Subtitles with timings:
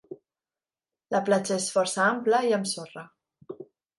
[1.15, 3.07] La platja és força ampla i amb sorra.